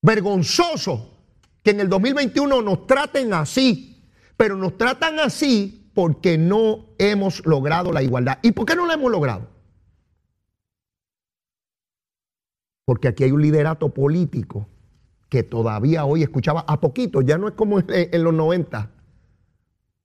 [0.03, 1.19] Vergonzoso
[1.63, 4.03] que en el 2021 nos traten así,
[4.37, 8.39] pero nos tratan así porque no hemos logrado la igualdad.
[8.43, 9.49] ¿Y por qué no la hemos logrado?
[12.85, 14.69] Porque aquí hay un liderato político
[15.29, 18.93] que todavía hoy escuchaba a poquito, ya no es como en, los 90.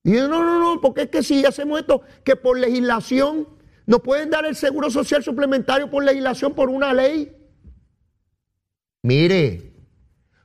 [0.03, 3.47] Y no, no, no, porque es que si hacemos esto, que por legislación
[3.85, 7.37] nos pueden dar el seguro social suplementario por legislación, por una ley.
[9.03, 9.75] Mire,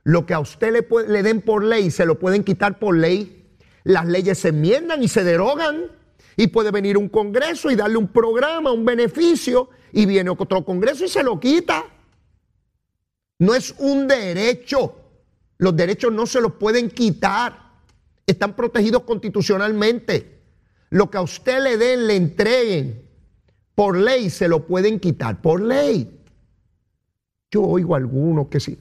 [0.03, 3.38] lo que a usted le den por ley, se lo pueden quitar por ley
[3.89, 5.87] las leyes se enmiendan y se derogan.
[6.37, 11.05] Y puede venir un Congreso y darle un programa, un beneficio, y viene otro Congreso
[11.05, 11.85] y se lo quita.
[13.39, 14.95] No es un derecho.
[15.57, 17.71] Los derechos no se los pueden quitar.
[18.27, 20.39] Están protegidos constitucionalmente.
[20.91, 23.09] Lo que a usted le den, le entreguen,
[23.73, 26.21] por ley se lo pueden quitar, por ley.
[27.49, 28.77] Yo oigo algunos que sí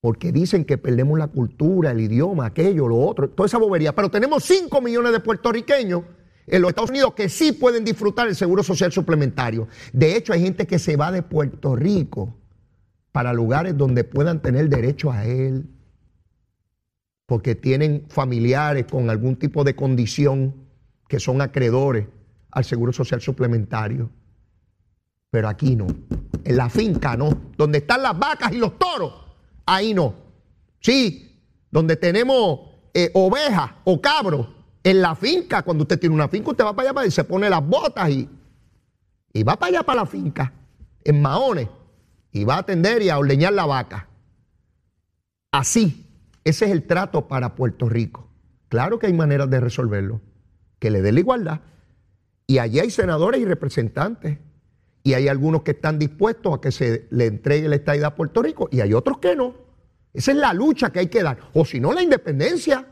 [0.00, 3.94] porque dicen que perdemos la cultura, el idioma, aquello, lo otro, toda esa bobería.
[3.94, 6.02] Pero tenemos 5 millones de puertorriqueños
[6.46, 9.66] en los Estados Unidos que sí pueden disfrutar el seguro social suplementario.
[9.92, 12.36] De hecho, hay gente que se va de Puerto Rico
[13.10, 15.68] para lugares donde puedan tener derecho a él,
[17.26, 20.54] porque tienen familiares con algún tipo de condición
[21.08, 22.06] que son acreedores
[22.52, 24.10] al seguro social suplementario.
[25.30, 25.88] Pero aquí no,
[26.44, 29.27] en la finca no, donde están las vacas y los toros
[29.68, 30.14] ahí no.
[30.80, 32.60] Sí, donde tenemos
[32.94, 34.48] eh, ovejas o cabros
[34.82, 37.50] en la finca, cuando usted tiene una finca, usted va para allá y se pone
[37.50, 38.28] las botas y,
[39.32, 40.52] y va para allá para la finca,
[41.04, 41.68] en maones,
[42.32, 44.08] y va a atender y a ordeñar la vaca.
[45.50, 46.06] Así,
[46.44, 48.30] ese es el trato para Puerto Rico.
[48.68, 50.20] Claro que hay maneras de resolverlo,
[50.78, 51.60] que le dé la igualdad.
[52.46, 54.38] Y allí hay senadores y representantes
[55.08, 58.42] y hay algunos que están dispuestos a que se le entregue la estadidad a Puerto
[58.42, 59.54] Rico y hay otros que no.
[60.12, 61.38] Esa es la lucha que hay que dar.
[61.54, 62.86] O si no, la independencia.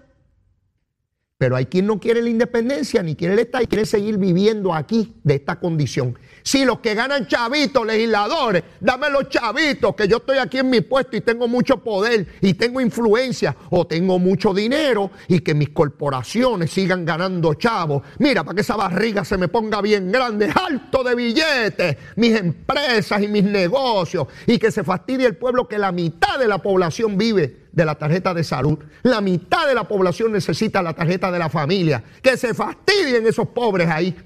[1.38, 4.72] Pero hay quien no quiere la independencia ni quiere el Estado y quiere seguir viviendo
[4.72, 6.18] aquí de esta condición.
[6.42, 10.80] Si los que ganan chavitos, legisladores, dame los chavitos, que yo estoy aquí en mi
[10.80, 15.68] puesto y tengo mucho poder y tengo influencia o tengo mucho dinero y que mis
[15.70, 18.02] corporaciones sigan ganando chavos.
[18.18, 23.22] Mira, para que esa barriga se me ponga bien grande, alto de billetes, mis empresas
[23.22, 27.18] y mis negocios y que se fastidie el pueblo que la mitad de la población
[27.18, 28.78] vive de la tarjeta de salud.
[29.02, 32.02] La mitad de la población necesita la tarjeta de la familia.
[32.22, 34.16] Que se fastidien esos pobres ahí.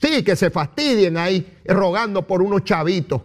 [0.00, 3.22] Sí, que se fastidien ahí rogando por unos chavitos.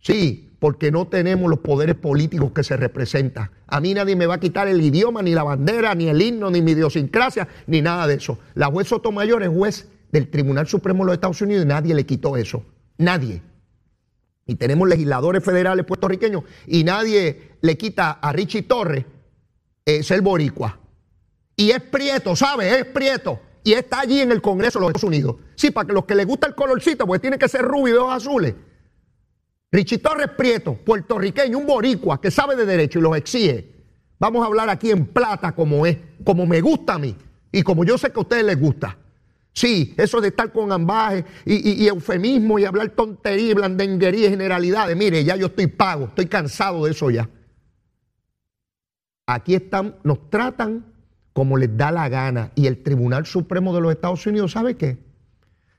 [0.00, 3.50] Sí, porque no tenemos los poderes políticos que se representan.
[3.66, 6.48] A mí nadie me va a quitar el idioma, ni la bandera, ni el himno,
[6.48, 8.38] ni mi idiosincrasia, ni nada de eso.
[8.54, 12.06] La juez Sotomayor es juez del Tribunal Supremo de los Estados Unidos y nadie le
[12.06, 12.64] quitó eso.
[12.98, 13.42] Nadie.
[14.46, 19.04] Y tenemos legisladores federales puertorriqueños y nadie le quita a Richie Torres
[19.84, 20.78] es el boricua.
[21.56, 22.80] Y es prieto, ¿sabe?
[22.80, 23.40] Es prieto.
[23.62, 25.36] Y está allí en el Congreso de los Estados Unidos.
[25.54, 27.98] Sí, para que los que les gusta el colorcito, porque tiene que ser rubio y
[27.98, 28.54] ojos azules.
[29.72, 33.72] Richie Torres Prieto, puertorriqueño, un boricua que sabe de derecho y los exige.
[34.20, 37.16] Vamos a hablar aquí en plata como es, como me gusta a mí
[37.50, 38.96] y como yo sé que a ustedes les gusta.
[39.52, 44.96] Sí, eso de estar con ambaje y, eufemismo y hablar tontería y blandenguería y generalidades.
[44.96, 47.28] Mire, ya yo estoy pago, estoy cansado de eso ya.
[49.26, 50.84] Aquí están, nos tratan
[51.32, 52.52] como les da la gana.
[52.54, 54.98] Y el Tribunal Supremo de los Estados Unidos, ¿sabe qué?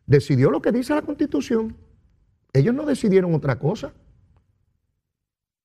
[0.05, 1.75] Decidió lo que dice la Constitución.
[2.53, 3.93] Ellos no decidieron otra cosa.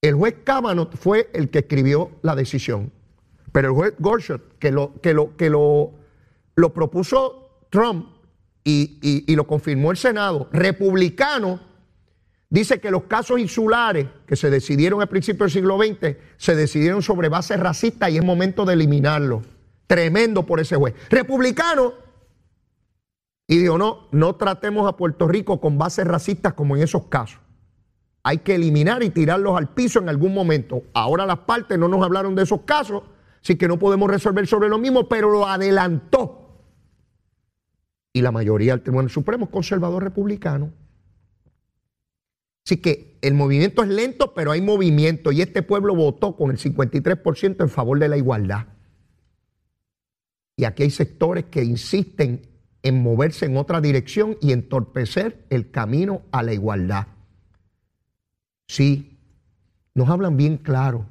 [0.02, 2.92] El juez Kavanaugh fue el que escribió la decisión.
[3.52, 5.92] Pero el juez Gorsuch, que lo, que lo, que lo,
[6.72, 8.06] propuso Trump
[8.64, 11.60] y, y lo confirmó el Senado, republicano,
[12.50, 17.00] dice que los casos insulares que se decidieron al principio del siglo XX se decidieron
[17.00, 19.42] sobre bases racistas y es momento de eliminarlo.
[19.86, 20.94] Tremendo por ese juez.
[21.08, 21.94] Republicano.
[23.48, 27.40] Y dijo, no, no tratemos a Puerto Rico con bases racistas como en esos casos.
[28.22, 30.82] Hay que eliminar y tirarlos al piso en algún momento.
[30.92, 33.02] Ahora las partes no nos hablaron de esos casos,
[33.42, 36.40] así que no podemos resolver sobre lo mismo, pero lo adelantó.
[38.12, 40.72] Y la mayoría del Tribunal Supremo es conservador republicano.
[42.70, 46.56] Así que el movimiento es lento, pero hay movimiento y este pueblo votó con el
[46.56, 48.66] 53% en favor de la igualdad.
[50.54, 52.42] Y aquí hay sectores que insisten
[52.84, 57.08] en moverse en otra dirección y entorpecer el camino a la igualdad.
[58.68, 59.18] Sí,
[59.92, 61.06] nos hablan bien claro.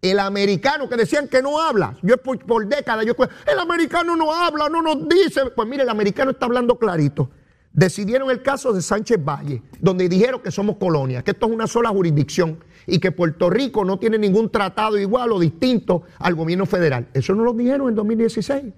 [0.00, 3.14] El americano que decían que no habla, yo por, décadas, yo
[3.46, 5.50] el americano no habla, no nos dice.
[5.54, 7.28] Pues mire, el americano está hablando clarito
[7.74, 11.66] decidieron el caso de Sánchez Valle, donde dijeron que somos colonia, que esto es una
[11.66, 16.64] sola jurisdicción y que Puerto Rico no tiene ningún tratado igual o distinto al gobierno
[16.64, 17.08] federal.
[17.12, 18.72] Eso no lo dijeron en 2016.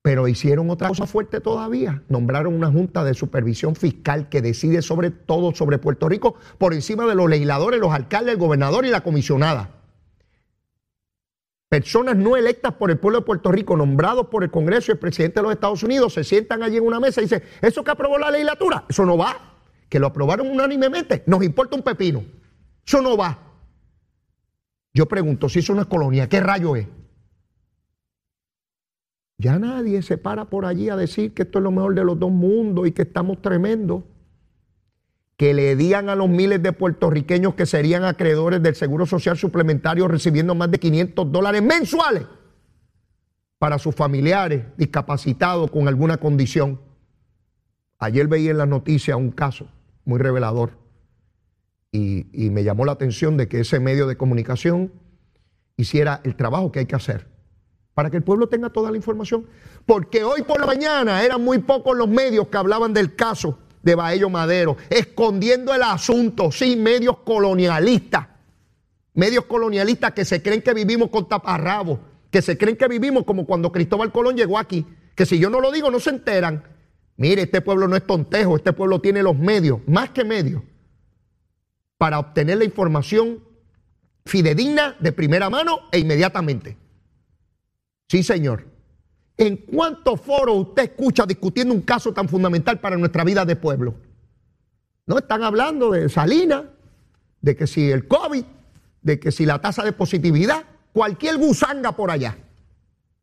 [0.00, 2.04] Pero hicieron otra cosa fuerte todavía.
[2.08, 7.06] Nombraron una junta de supervisión fiscal que decide sobre todo sobre Puerto Rico por encima
[7.06, 9.75] de los legisladores, los alcaldes, el gobernador y la comisionada
[11.68, 14.98] personas no electas por el pueblo de Puerto Rico, nombrados por el Congreso y el
[14.98, 17.90] presidente de los Estados Unidos, se sientan allí en una mesa y dicen, ¿eso que
[17.90, 18.84] aprobó la legislatura?
[18.88, 19.54] Eso no va.
[19.88, 22.24] Que lo aprobaron unánimemente, nos importa un pepino.
[22.84, 23.38] Eso no va.
[24.94, 26.86] Yo pregunto, si eso no es colonia, ¿qué rayo es?
[29.38, 32.18] Ya nadie se para por allí a decir que esto es lo mejor de los
[32.18, 34.02] dos mundos y que estamos tremendos
[35.36, 40.08] que le digan a los miles de puertorriqueños que serían acreedores del Seguro Social Suplementario
[40.08, 42.24] recibiendo más de 500 dólares mensuales
[43.58, 46.80] para sus familiares discapacitados con alguna condición.
[47.98, 49.68] Ayer veía en las noticias un caso
[50.04, 50.78] muy revelador
[51.92, 54.92] y, y me llamó la atención de que ese medio de comunicación
[55.76, 57.28] hiciera el trabajo que hay que hacer
[57.92, 59.46] para que el pueblo tenga toda la información.
[59.86, 63.94] Porque hoy por la mañana eran muy pocos los medios que hablaban del caso de
[63.94, 68.26] Baello Madero, escondiendo el asunto, sí, medios colonialistas,
[69.14, 72.00] medios colonialistas que se creen que vivimos con taparrabos,
[72.32, 75.60] que se creen que vivimos como cuando Cristóbal Colón llegó aquí, que si yo no
[75.60, 76.64] lo digo no se enteran.
[77.16, 80.64] Mire, este pueblo no es tontejo, este pueblo tiene los medios, más que medios,
[81.96, 83.38] para obtener la información
[84.24, 86.76] fidedigna de primera mano e inmediatamente.
[88.08, 88.66] Sí, señor.
[89.38, 93.94] ¿En cuántos foros usted escucha discutiendo un caso tan fundamental para nuestra vida de pueblo?
[95.06, 96.64] No están hablando de Salinas,
[97.40, 98.44] de que si el COVID,
[99.02, 102.38] de que si la tasa de positividad, cualquier gusanga por allá.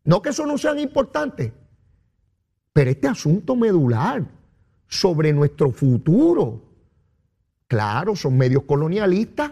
[0.04, 1.54] No que eso no sea importante,
[2.72, 4.24] pero este asunto medular
[4.88, 6.62] sobre nuestro futuro,
[7.68, 9.52] claro, son medios colonialistas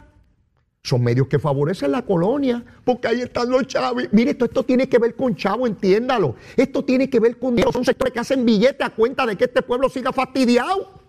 [0.83, 4.03] son medios que favorecen la colonia, porque ahí están los chavos.
[4.11, 6.35] Mire, esto, esto tiene que ver con chavo, entiéndalo.
[6.57, 9.61] Esto tiene que ver con Son sectores que hacen billetes a cuenta de que este
[9.61, 11.01] pueblo siga fastidiado.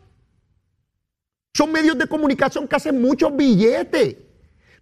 [1.55, 4.17] Son medios de comunicación que hacen muchos billetes.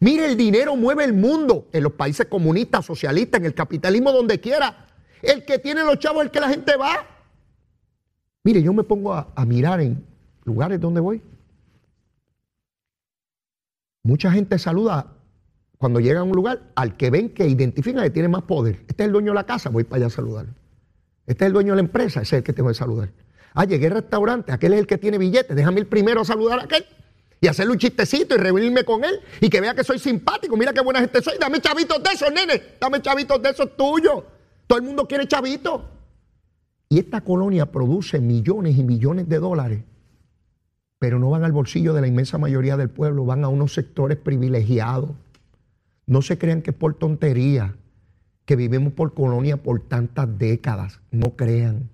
[0.00, 4.40] Mire, el dinero mueve el mundo en los países comunistas, socialistas, en el capitalismo, donde
[4.40, 4.87] quiera.
[5.22, 7.07] El que tiene los chavos es el que la gente va.
[8.42, 10.05] Mire, yo me pongo a mirar en
[10.44, 11.22] lugares donde voy
[14.02, 15.12] Mucha gente saluda
[15.78, 18.84] cuando llega a un lugar al que ven que identifica que tiene más poder.
[18.88, 20.46] Este es el dueño de la casa, voy para allá a saludar.
[21.26, 23.10] Este es el dueño de la empresa, ese es el que tengo que saludar.
[23.54, 26.60] Ah, llegué al restaurante, aquel es el que tiene billetes, déjame ir primero a saludar
[26.60, 26.84] a aquel
[27.40, 30.56] y hacerle un chistecito y reunirme con él y que vea que soy simpático.
[30.56, 31.38] Mira qué buena gente soy.
[31.40, 32.62] Dame chavitos de esos, nene.
[32.81, 34.25] Dame chavitos de esos tuyos.
[34.66, 35.83] Todo el mundo quiere chavitos.
[36.88, 39.85] Y esta colonia produce millones y millones de dólares
[41.01, 44.19] pero no van al bolsillo de la inmensa mayoría del pueblo, van a unos sectores
[44.19, 45.13] privilegiados.
[46.07, 47.75] No se crean que es por tontería,
[48.44, 51.88] que vivimos por colonia por tantas décadas, no crean.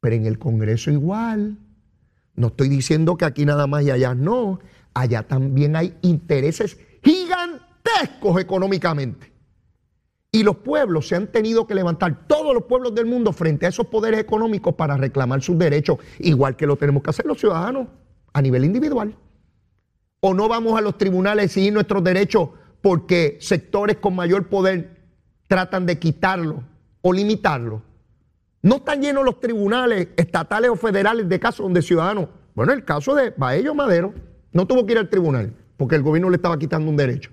[0.00, 1.56] Pero en el Congreso igual.
[2.34, 4.60] No estoy diciendo que aquí nada más y allá no.
[4.92, 9.32] Allá también hay intereses gigantescos económicamente.
[10.36, 13.70] Y los pueblos se han tenido que levantar, todos los pueblos del mundo, frente a
[13.70, 17.88] esos poderes económicos para reclamar sus derechos, igual que lo tenemos que hacer los ciudadanos
[18.34, 19.16] a nivel individual.
[20.20, 22.50] O no vamos a los tribunales a exigir nuestros derechos
[22.82, 25.06] porque sectores con mayor poder
[25.48, 26.64] tratan de quitarlo
[27.00, 27.80] o limitarlo.
[28.60, 33.14] No están llenos los tribunales estatales o federales de casos donde ciudadanos, bueno, el caso
[33.14, 34.12] de Baello Madero,
[34.52, 37.30] no tuvo que ir al tribunal porque el gobierno le estaba quitando un derecho.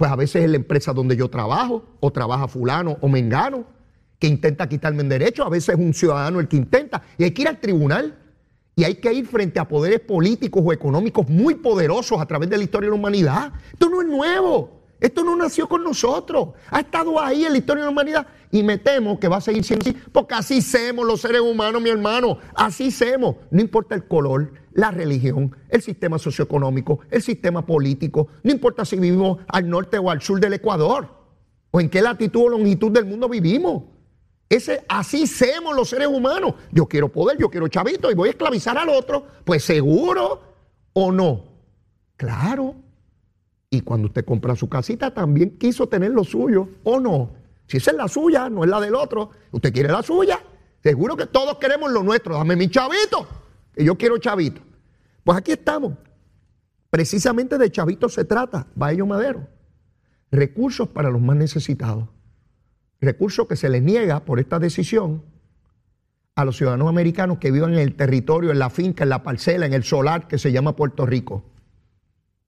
[0.00, 3.66] Pues a veces es la empresa donde yo trabajo, o trabaja fulano o mengano,
[4.18, 7.32] que intenta quitarme un derecho, a veces es un ciudadano el que intenta, y hay
[7.32, 8.18] que ir al tribunal,
[8.76, 12.56] y hay que ir frente a poderes políticos o económicos muy poderosos a través de
[12.56, 13.52] la historia de la humanidad.
[13.74, 14.80] Esto no es nuevo.
[15.00, 18.62] Esto no nació con nosotros, ha estado ahí en la historia de la humanidad y
[18.62, 21.90] me temo que va a seguir siendo así, porque así somos los seres humanos, mi
[21.90, 28.28] hermano, así somos, no importa el color, la religión, el sistema socioeconómico, el sistema político,
[28.42, 31.08] no importa si vivimos al norte o al sur del Ecuador,
[31.70, 33.84] o en qué latitud o longitud del mundo vivimos.
[34.48, 36.54] Ese, así somos los seres humanos.
[36.72, 39.24] Yo quiero poder, yo quiero chavito y voy a esclavizar al otro.
[39.44, 40.42] Pues seguro
[40.92, 41.44] o no.
[42.16, 42.74] Claro.
[43.70, 47.30] Y cuando usted compra su casita, también quiso tener lo suyo, ¿o no?
[47.70, 49.30] Si esa es la suya, no es la del otro.
[49.52, 50.40] Usted quiere la suya.
[50.82, 52.34] Seguro que todos queremos lo nuestro.
[52.34, 53.28] Dame mi chavito,
[53.72, 54.60] que yo quiero chavito.
[55.22, 55.92] Pues aquí estamos.
[56.90, 59.46] Precisamente de chavito se trata, Baello Madero.
[60.32, 62.08] Recursos para los más necesitados.
[63.00, 65.22] Recursos que se les niega por esta decisión
[66.34, 69.66] a los ciudadanos americanos que vivan en el territorio, en la finca, en la parcela,
[69.66, 71.44] en el solar que se llama Puerto Rico.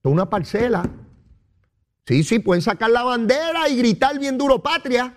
[0.02, 0.82] Una parcela
[2.06, 5.14] Sí, sí, pueden sacar la bandera y gritar bien duro patria,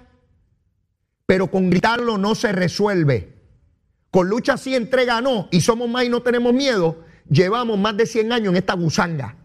[1.26, 3.34] pero con gritarlo no se resuelve.
[4.12, 8.06] Con lucha sí, entrega no, y somos más y no tenemos miedo, llevamos más de
[8.06, 9.36] 100 años en esta gusanga.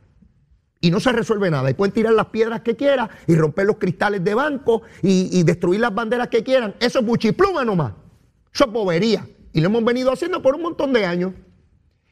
[0.82, 1.70] Y no se resuelve nada.
[1.70, 5.80] Y pueden tirar las piedras que quieran y romper los cristales de banco y, destruir
[5.80, 6.74] las banderas que quieran.
[6.80, 7.92] Eso es buchipluma nomás.
[8.52, 9.28] Eso es bobería.
[9.52, 11.34] Y lo hemos venido haciendo por un montón de años.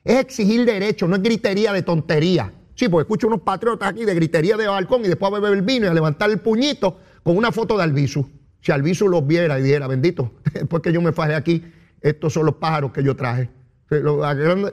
[0.05, 2.53] Es exigir derechos, no es gritería de tontería.
[2.79, 5.63] Sí, porque escucho unos patriotas aquí de gritería de balcón y después a beber el
[5.63, 8.25] vino y a levantar el puñito con una foto de Albizu.
[8.61, 11.65] Si Albizu los viera y dijera, bendito, después que yo me faje aquí,
[12.01, 13.51] estos son los pájaros que yo traje.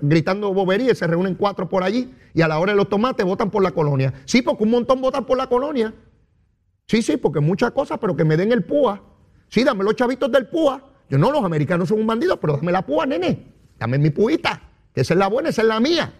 [0.03, 3.49] Gritando boberías, se reúnen cuatro por allí y a la hora de los tomates votan
[3.49, 4.13] por la colonia.
[4.25, 5.91] Sí, porque un montón votan por la colonia.
[6.85, 9.01] Sí, sí, porque muchas cosas, pero que me den el púa.
[9.47, 10.91] Sí, dame los chavitos del púa.
[11.09, 13.51] Yo no, los americanos son un bandido, pero dame la púa, nene.
[13.79, 14.61] Dame mi puita,
[14.93, 16.13] que esa es la buena, esa es la mía.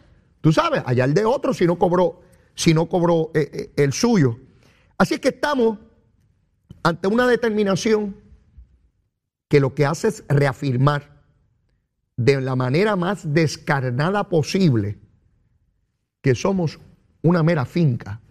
[0.46, 2.22] Tú sabes, allá el de otro si no cobró,
[2.54, 4.38] si no cobró eh, eh, el suyo.
[4.96, 5.80] Así es que estamos
[6.84, 8.16] ante una determinación
[9.48, 11.24] que lo que hace es reafirmar
[12.16, 15.00] de la manera más descarnada posible
[16.22, 16.80] que somos
[17.24, 18.22] una mera finca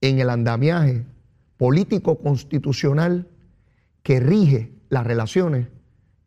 [0.00, 1.06] en el andamiaje
[1.58, 3.28] político constitucional
[4.02, 5.68] que rige las relaciones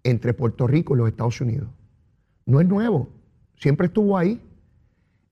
[0.06, 1.68] entre Puerto Rico y los Estados Unidos.
[2.46, 3.10] No es nuevo,
[3.58, 4.42] siempre estuvo ahí.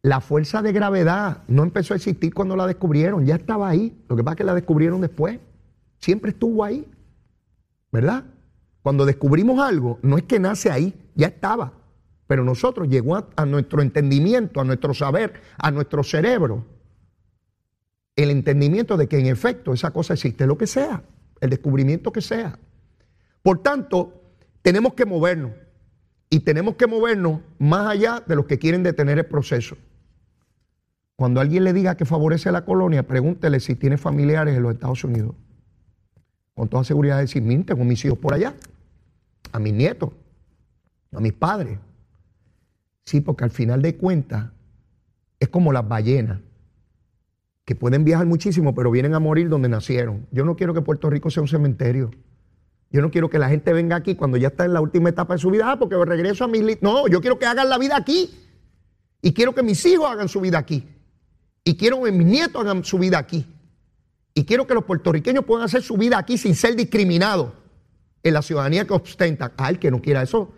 [0.04, 3.96] La fuerza de gravedad no empezó a existir cuando la descubrieron, ya estaba ahí.
[4.10, 5.40] Lo que pasa es que la descubrieron después.
[6.00, 6.90] Siempre estuvo ahí.
[7.92, 8.26] ¿Verdad?
[8.82, 11.74] Cuando descubrimos algo, no es que nace ahí, ya estaba.
[12.26, 16.66] Pero nosotros llegó a, nuestro entendimiento, a nuestro saber, a nuestro cerebro,
[18.16, 21.04] el entendimiento de que en efecto esa cosa existe, lo que sea,
[21.42, 22.58] el descubrimiento que sea.
[23.44, 24.22] Por tanto,
[24.62, 25.52] tenemos que movernos
[26.30, 29.78] y tenemos que movernos más allá de los que quieren detener el proceso.
[31.22, 34.74] Cuando alguien le diga que favorece a la colonia, pregúntele si tiene familiares en los
[34.74, 35.36] Estados Unidos.
[36.56, 38.56] Con toda seguridad decir, miren, tengo mis hijos por allá,
[39.52, 40.10] a mis nietos,
[41.12, 41.78] a mis padres.
[43.06, 44.50] Sí, porque al final de cuentas
[45.40, 46.40] es como las ballenas,
[47.66, 50.26] que pueden viajar muchísimo, pero vienen a morir donde nacieron.
[50.32, 52.10] Yo no quiero que Puerto Rico sea un cementerio.
[52.90, 55.36] Yo no quiero que la gente venga aquí cuando ya está en la última etapa
[55.36, 56.62] de su vida, ah, porque regreso a mi...
[56.82, 58.32] No, yo quiero que hagan la vida aquí.
[59.22, 60.91] Y quiero que mis hijos hagan su vida aquí.
[61.64, 63.46] Y quiero que mis nietos hagan su vida aquí.
[64.34, 67.52] Y quiero que los puertorriqueños puedan hacer su vida aquí sin ser discriminados
[68.24, 69.52] en la ciudadanía que ostenta.
[69.58, 70.54] Al que no quiera eso,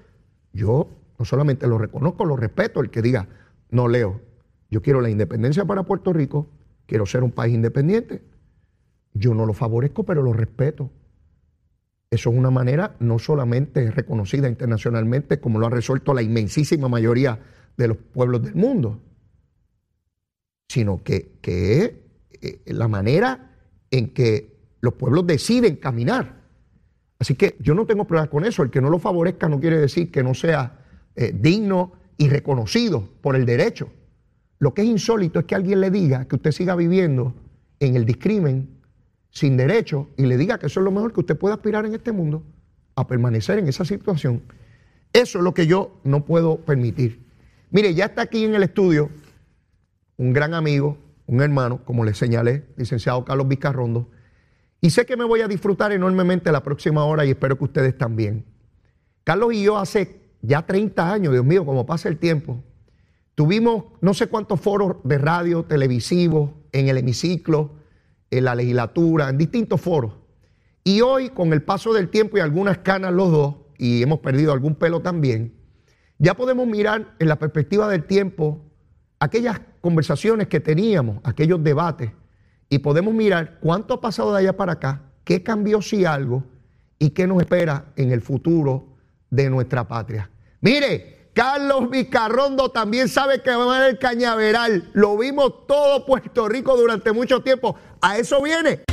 [0.54, 2.82] yo no solamente lo reconozco, lo respeto.
[2.82, 3.28] El que diga,
[3.70, 4.22] no leo,
[4.70, 6.47] yo quiero la independencia para Puerto Rico,
[6.86, 8.24] quiero ser un país independiente.
[9.14, 10.89] Yo no lo favorezco, pero lo respeto.
[12.10, 17.39] Eso es una manera no solamente reconocida internacionalmente, como lo ha resuelto la inmensísima mayoría
[17.76, 18.99] de los pueblos del mundo,
[20.74, 21.91] sino que, es
[22.41, 23.51] eh, la manera
[23.91, 26.41] en que los pueblos deciden caminar.
[27.19, 28.63] Así que yo no tengo problemas con eso.
[28.63, 30.84] El que no lo favorezca no quiere decir que no sea
[31.15, 33.91] eh, digno y reconocido por el derecho.
[34.57, 37.36] Lo que es insólito es que alguien le diga que usted siga viviendo
[37.80, 38.82] en el discrimen
[39.30, 41.93] sin derecho y le diga que eso es lo mejor que usted puede aspirar en
[41.93, 42.43] este mundo,
[42.95, 44.41] a permanecer en esa situación.
[45.13, 47.28] Eso es lo que yo no puedo permitir.
[47.69, 49.11] Mire, ya está aquí en el estudio
[50.18, 50.97] un gran amigo,
[51.28, 54.09] un hermano, como le señalé, licenciado Carlos Vizcarrondo,
[54.82, 57.97] Y sé que me voy a disfrutar enormemente la próxima hora y espero que ustedes
[57.97, 58.45] también.
[59.24, 62.61] Carlos y yo hace ya 30 años, Dios mío, como pasa el tiempo,
[63.34, 67.72] tuvimos no sé cuántos foros de radio, televisivos, en el hemiciclo,
[68.30, 70.16] en la legislatura, en distintos foros.
[70.84, 74.51] Y hoy, con el paso del tiempo y algunas canas los dos, y hemos perdido
[74.51, 75.53] algún pelo también,
[76.18, 78.61] ya podemos mirar en la perspectiva del tiempo
[79.20, 82.10] aquellas conversaciones que teníamos, aquellos debates,
[82.70, 86.46] y podemos mirar cuánto ha pasado de allá para acá, qué cambió si algo,
[87.00, 88.86] y qué nos espera en el futuro
[89.30, 90.30] de nuestra patria.
[90.62, 94.90] Mire, Carlos Vicarrondo también sabe que va a el cañaveral.
[94.94, 97.76] Lo vimos todo Puerto Rico durante mucho tiempo.
[98.00, 98.84] A eso viene.